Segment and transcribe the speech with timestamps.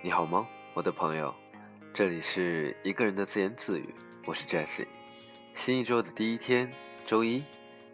[0.00, 1.34] 你好吗，我的朋友？
[1.92, 3.92] 这里是一个人的自言自语，
[4.26, 4.86] 我是 Jesse。
[5.56, 6.70] 新一周的第一天，
[7.04, 7.42] 周一，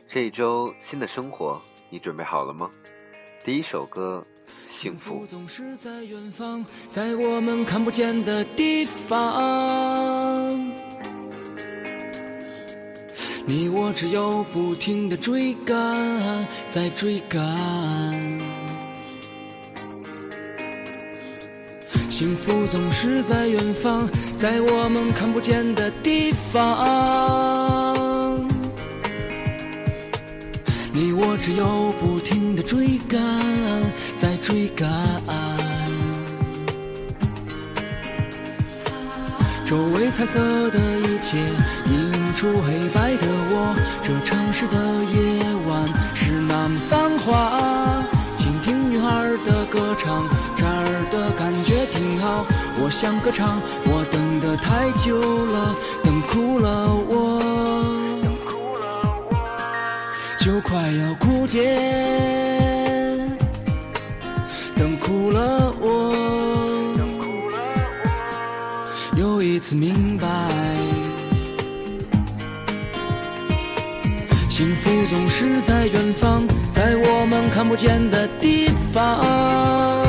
[0.06, 2.70] 这一周新的生活，你准备好了吗？
[3.42, 4.22] 第一首歌，
[4.68, 5.24] 幸福。
[5.26, 10.54] 总是在远方，在我们看不见的地方。
[13.46, 17.42] 你我只有不停的追赶，在追赶。
[22.16, 28.38] 幸福总是在远方，在我们看不见的地方。
[30.92, 33.20] 你我只有不停的追赶，
[34.14, 34.88] 在追赶。
[39.66, 40.38] 周围彩色
[40.70, 41.36] 的一切
[41.90, 44.76] 映出黑白的我，这城市的
[45.10, 48.04] 夜晚是那么繁华。
[48.36, 50.28] 倾听女孩的歌唱。
[52.82, 57.40] 我想歌唱，我等得太久了，等哭了我，
[58.22, 58.84] 等哭了
[59.30, 59.32] 我
[60.38, 61.78] 就快要枯竭，
[64.76, 66.14] 等哭了我，
[69.16, 70.26] 又一次明白，
[74.50, 80.03] 幸福总是在远方，在我们看不见的地方。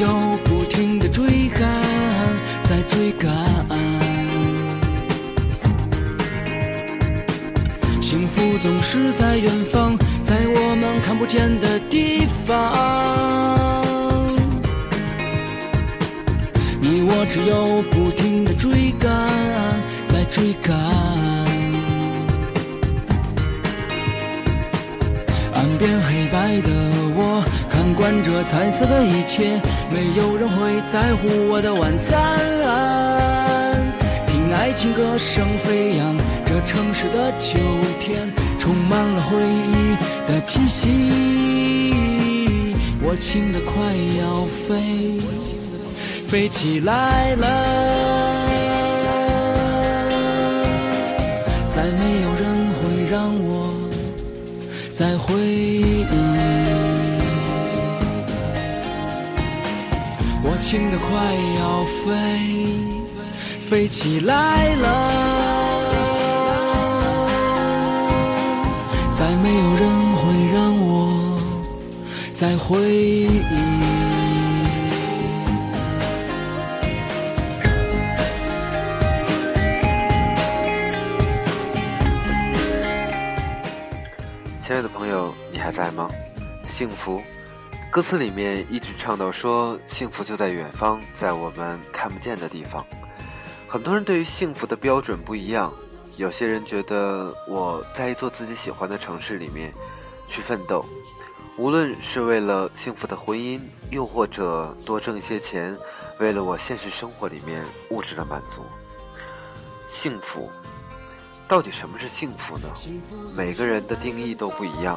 [0.00, 1.60] 我只有不停的追赶，
[2.62, 3.30] 在追赶。
[8.00, 13.84] 幸福总是在远方，在我们看不见的地方。
[16.80, 19.10] 你我只有不停的追赶，
[20.06, 20.74] 在追赶。
[25.52, 26.70] 岸边黑白的
[28.00, 28.10] 我。
[28.10, 29.60] 看惯这彩色的一切，
[29.92, 32.16] 没有人会在乎我的晚餐。
[34.26, 36.16] 听爱情歌声飞扬，
[36.46, 37.58] 这城市的秋
[38.00, 38.26] 天
[38.58, 39.96] 充满了回忆
[40.26, 40.88] 的气息。
[43.02, 45.20] 我轻得快要飞，
[46.26, 47.46] 飞起来了，
[51.68, 52.80] 再没有人会
[53.10, 53.74] 让我
[54.94, 56.69] 再回忆。
[60.60, 61.08] 轻的快
[61.58, 62.12] 要飞，
[63.40, 64.86] 飞起来了，
[69.12, 70.22] 再没有人会
[70.52, 71.40] 让我
[72.34, 73.40] 再回忆。
[84.60, 86.08] 亲爱的朋友，你还在吗？
[86.68, 87.20] 幸福。
[87.90, 92.86] 歌词里面一直唱到说，幸福就在远方，在我们看不见的地方。
[93.66, 95.72] 很多人对于幸福的标准不一样，
[96.16, 99.74] 有些人觉得我在一座自己喜欢的城市里面
[100.28, 100.84] 去奋斗，
[101.56, 105.76] 无论是为了幸福的婚姻，又或者多挣一些钱，
[106.20, 108.64] 为了我现实生活里面物质的满足。
[109.88, 110.48] 幸福，
[111.48, 112.68] 到底什么是幸福呢？
[113.34, 114.96] 每个人的定义都不一样，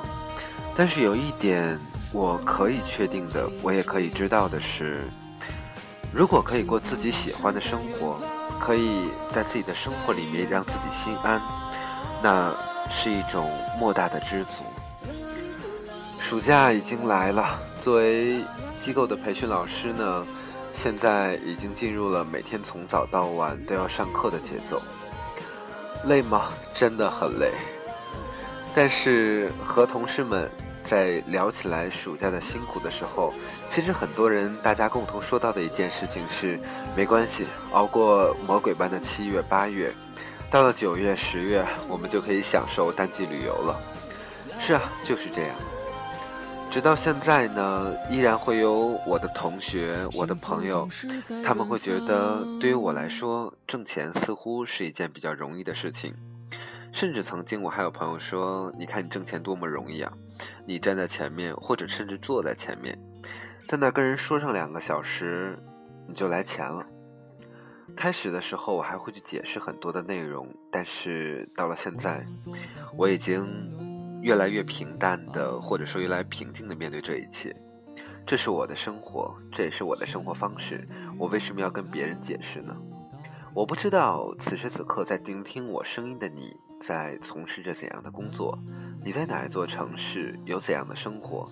[0.77, 1.79] 但是有一点。
[2.13, 5.01] 我可以确定的，我也可以知道的是，
[6.13, 8.21] 如果可以过自己喜欢的生活，
[8.59, 11.41] 可以在自己的生活里面让自己心安，
[12.21, 12.53] 那
[12.87, 14.63] 是一种莫大的知足。
[16.19, 18.43] 暑假已经来了，作为
[18.79, 20.27] 机构的培训老师呢，
[20.75, 24.79] 现在已经进入了每天从早到晚都要上课的节奏。
[26.05, 26.43] 累吗？
[26.75, 27.51] 真的很累。
[28.75, 30.47] 但是和同事们。
[30.83, 33.33] 在聊起来暑假的辛苦的时候，
[33.67, 36.59] 其实很多人大家共同说到的一件事情是：
[36.95, 39.93] 没关系，熬过魔鬼般的七月八月，
[40.51, 43.79] 到了九月十月，我们就可以享受淡季旅游了。
[44.59, 45.55] 是啊，就是这样。
[46.69, 50.89] 直到现在呢，依然会有我的同学、我的朋友，
[51.45, 56.15] 他们会觉得，对于我来说，挣钱似乎是一件比较容易的事情。
[56.93, 60.13] 甚至曾经，我还有朋友说：“你看你挣钱多么容易啊！
[60.63, 62.97] 你站在前面，或者甚至坐在前面，
[63.67, 65.57] 在那跟人说上两个小时，
[66.07, 66.85] 你就来钱了。”
[67.97, 72.23] 开始的时候，我还会去解释很多的内容，但是到了现在，
[72.95, 77.55] 我已经越来越平淡的，或者说越来越平静的面对这一切。
[78.25, 80.87] 这是我的生活，这也是我的生活方式。
[81.17, 82.75] 我为什么要跟别人解释呢？
[83.53, 86.55] 我不知道此时此刻在聆听我声音的你。
[86.85, 88.59] 在从事着怎样的工作？
[89.01, 90.37] 你在哪一座城市？
[90.43, 91.45] 有怎样的生活？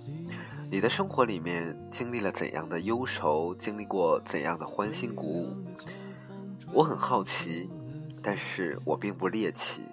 [0.69, 5.55] 你的生活里面经历了怎样的忧愁，经历过怎样的欢欣鼓舞？
[6.73, 7.69] 我很好奇，
[8.21, 9.83] 但是我并不猎奇。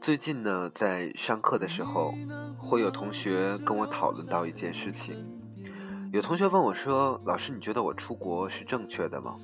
[0.00, 2.14] 最近呢，在上课的时候，
[2.56, 5.14] 会有同学跟我讨论到一件事情。
[6.10, 9.36] 有同学问我说：“老师，你觉得我出国是正确的吗？”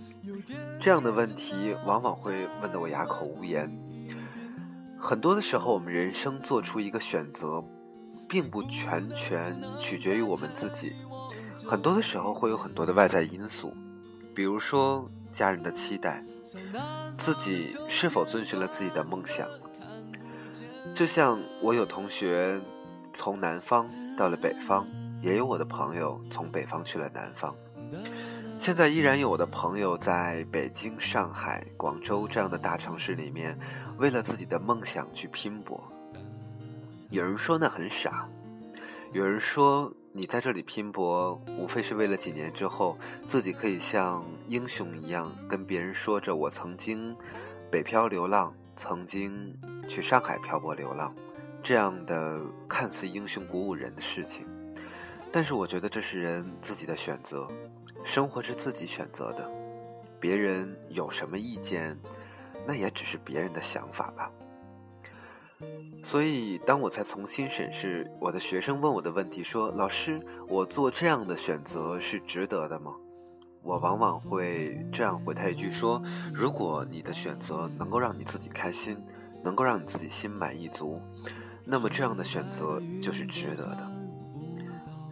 [0.80, 3.68] 这样的问题往往会问得我哑口无言。
[5.02, 7.62] 很多的时候，我们人生做出一个选择。
[8.28, 10.94] 并不全权取决于我们自己，
[11.66, 13.76] 很多的时候会有很多的外在因素，
[14.34, 16.24] 比如说家人的期待，
[17.18, 19.46] 自己是否遵循了自己的梦想。
[20.94, 22.58] 就像我有同学
[23.12, 24.86] 从南方到了北方，
[25.20, 27.54] 也有我的朋友从北方去了南方，
[28.62, 33.58] 现在依然有我的朋友在北京、上海、广州这样的大城市里面，
[33.98, 35.82] 为了自己的梦想去拼搏。
[37.10, 38.28] 有人说那很傻，
[39.12, 47.16] 有人说你在这里拼搏，无非是为了几年之后自己可以像英雄一样跟别人说着我曾经
[47.68, 49.52] 北漂流浪，曾经
[49.88, 51.12] 去上海漂泊流浪，
[51.64, 54.46] 这样的看似英雄鼓舞人的事情。
[55.32, 57.48] 但是我觉得这是人自己的选择，
[58.04, 59.50] 生活是自己选择的，
[60.20, 61.98] 别人有什么意见，
[62.66, 64.30] 那也只是别人的想法吧。
[66.04, 72.92] 所以，当我在重新审视我的学生问我的问题，说：“老师，我做这样的选择是值得的吗？”
[73.62, 76.02] 我往往会这样回他一句：“说，
[76.34, 79.00] 如果你的选择能够让你自己开心，
[79.42, 81.00] 能够让你自己心满意足，
[81.64, 83.90] 那么这样的选择就是值得的。”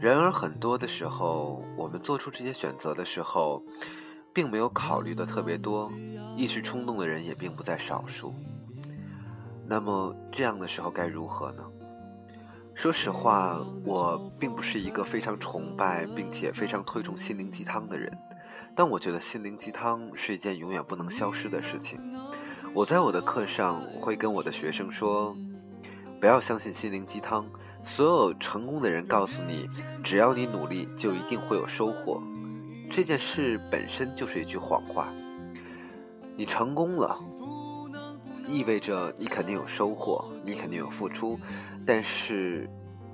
[0.00, 3.62] 然而，很多的时候，我们做出这些选择的时候，
[4.32, 5.92] 并没有考虑的特别多，
[6.38, 8.34] 一时冲动的人也并不在少数。
[9.66, 11.62] 那么这样的时候该如何呢？
[12.74, 18.10] 说实话，我并不是一个非常崇拜并且非常推崇心灵鸡汤的人，
[18.74, 22.00] 但我觉得心灵鸡汤是一件永远不能消失的事情。
[22.72, 25.36] 我在我的课上会跟我的学生说，
[26.18, 27.44] 不要相信心灵鸡汤，
[27.82, 29.68] 所有成功的人告诉你，
[30.02, 32.22] 只要你努力就一定会有收获，
[32.90, 35.08] 这件事本身就是一句谎话。
[36.36, 37.16] 你成功了。
[38.46, 41.38] 意味着你肯定有收获，你肯定有付出，
[41.86, 42.68] 但是，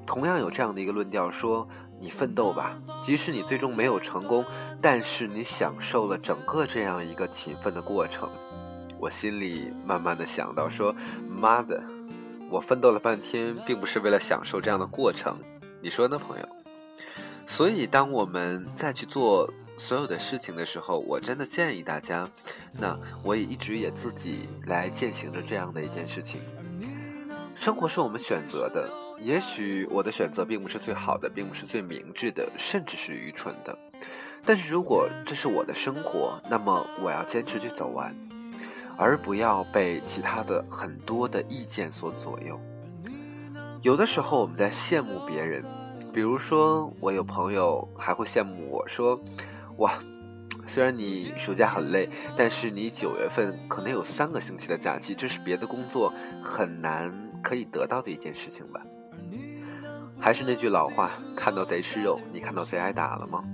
[0.06, 1.68] 同样有这样的一个论调说，
[2.00, 2.72] 你奋斗吧，
[3.02, 4.42] 即使你最终没有成功，
[4.80, 8.30] 但是你享受了整个这样一个勤奋的过程。
[8.98, 10.94] 我心里慢慢的想到说，
[11.28, 11.84] 妈的，
[12.50, 15.38] 我奋斗了半天，并不是为了享受这样的过程，
[15.82, 16.48] 你说呢，朋友？
[17.46, 19.52] 所以，当我们再去做。
[19.78, 22.26] 所有的事情的时候，我真的建议大家，
[22.72, 26.40] 那我也一直也自己来践行着这样的一件事情。
[27.54, 28.88] 生活是我们选择的，
[29.20, 33.78] 也许我的选择并不是最好的，并不是最明智的，甚至是愚蠢的。
[34.46, 38.16] 但是如果这是我的生活，那么我要坚持去走完，
[38.96, 42.58] 而不要被其他的很多的意见所左右。
[43.82, 45.64] 有的时候我们在羡慕别人，
[46.12, 49.20] 比如说我有朋友还会羡慕我说。
[49.78, 49.93] 哇，
[50.66, 56.10] 虽然你暑假很累，但是你九月份可能有三个星期的假期，这是别的工作
[56.42, 58.81] 很难可以得到的一件事情吧？
[60.18, 63.44] 还是那句老话，看到贼吃肉，你看到贼挨打了吗？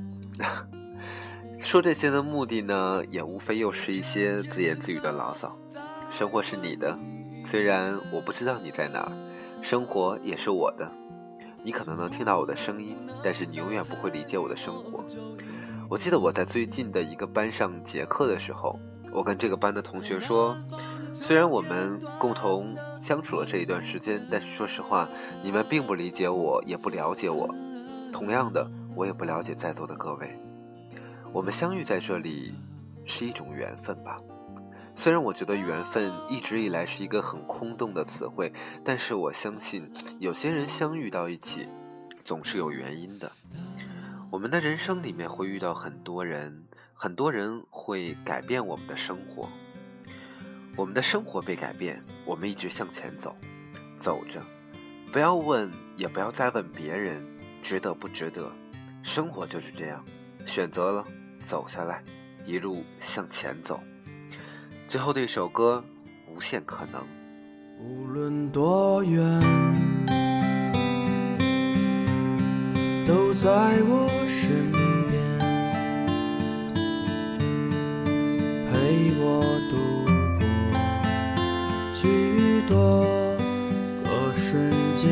[1.66, 5.56] 说这些的目的呢，也无非又是一些自言自语的牢骚。
[6.10, 6.96] 生活是你的，
[7.46, 9.12] 虽然我不知道你在哪儿，
[9.62, 10.90] 生活也是我的。
[11.64, 15.04] 你可能能听到我的声音，但是你永远不会理解我的生活。
[15.88, 18.78] 我记得我在最近的一个班上结课的时候，
[19.12, 20.54] 我跟这个班的同学说，
[21.12, 25.08] 虽然我们共同相处了这一段时间，但是说实话，
[25.42, 27.48] 你们并不理解我，也不了解我。
[28.12, 30.38] 同样的，我也不了解在座的各位。
[31.32, 32.54] 我们相遇在这里，
[33.06, 34.20] 是一种缘分吧。
[34.94, 38.52] 虽然我觉得缘分一直以来是一个很空洞的词汇，
[38.84, 41.66] 但是我相信有些人相遇到一起，
[42.22, 43.32] 总是有原因的。
[44.30, 49.48] 我们的人生里面会遇到很多人，很多人会改变我们的生活。
[50.76, 53.34] 我们的生活被改变，我们一直向前走，
[53.96, 54.42] 走着，
[55.10, 57.22] 不要问，也不要再问别人
[57.62, 58.52] 值得不值得。
[59.02, 60.04] 生活就是这样，
[60.46, 61.04] 选择了
[61.44, 62.02] 走下来，
[62.44, 63.80] 一路向前走。
[64.88, 65.84] 最后的一首歌，
[66.28, 67.04] 无限可能。
[67.78, 69.22] 无论多远。
[73.04, 73.50] 都在
[73.82, 74.70] 我身
[75.10, 75.12] 边，
[78.70, 79.74] 陪我度
[80.38, 80.46] 过
[81.92, 83.02] 许多
[84.04, 85.02] 个瞬间。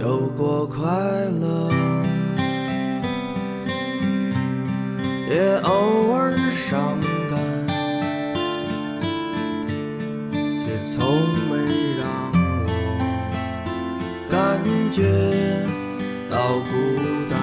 [0.00, 1.27] 有过快
[6.70, 7.38] 伤感
[10.66, 10.98] 却从
[11.48, 11.56] 没
[11.96, 12.04] 让
[12.66, 12.68] 我
[14.28, 14.36] 感
[14.92, 15.00] 觉
[16.30, 16.36] 到
[16.68, 16.70] 孤
[17.30, 17.34] 单。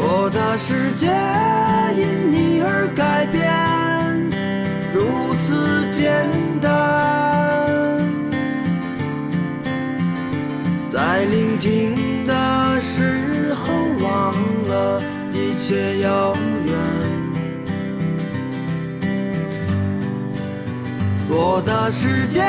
[0.00, 1.06] 我的世界
[1.96, 3.38] 因你而改变
[4.92, 6.28] 如此简
[6.60, 6.75] 单。
[21.38, 22.40] 我的世界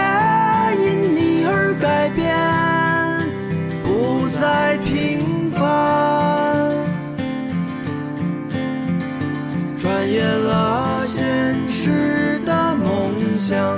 [0.79, 2.33] 因你而改变，
[3.83, 6.71] 不再平凡，
[9.77, 13.77] 穿越了现实的梦想，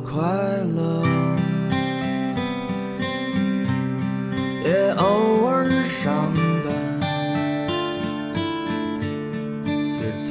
[0.00, 0.22] 快
[0.76, 1.02] 乐，
[4.64, 5.68] 也偶尔
[6.02, 6.32] 伤
[6.64, 6.66] 感，
[9.64, 10.00] 却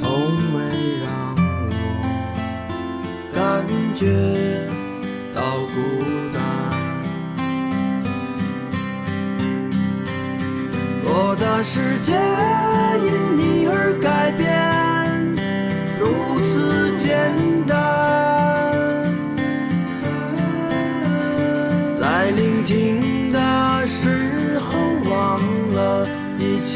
[0.52, 0.56] 没
[1.02, 1.06] 让
[1.68, 1.70] 我
[3.34, 3.36] 感。
[3.98, 4.06] 觉
[5.34, 5.40] 到
[5.74, 5.76] 孤
[6.32, 6.38] 单，
[11.02, 12.12] 我的世界
[13.02, 13.06] 因
[13.36, 14.46] 你而改变，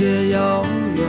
[0.02, 0.64] 一切遥
[0.96, 1.06] 远。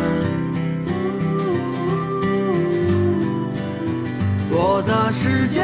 [4.51, 5.61] 我的世界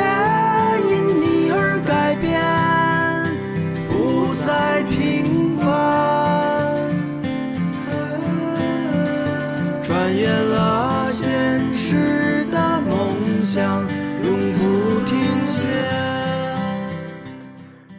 [0.89, 2.41] 因你而改变，
[3.87, 5.69] 不再平凡，
[9.83, 13.83] 穿越了现实的梦想，
[14.23, 15.67] 永不停歇，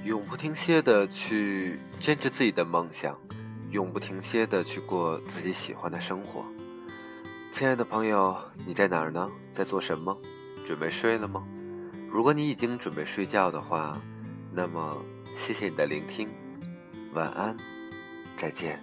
[0.03, 3.17] 永不停歇的去坚持自己的梦想，
[3.71, 6.45] 永不停歇的去过自己喜欢的生活。
[7.53, 8.37] 亲爱的朋友
[8.67, 9.31] 你在哪儿呢？
[9.53, 10.17] 在做什么？
[10.67, 11.45] 准备睡了吗？
[12.09, 14.01] 如果你已经准备睡觉的话
[14.53, 14.97] 那么
[15.37, 16.29] 谢谢你的聆听
[17.13, 17.57] 晚安
[18.37, 18.81] 再见。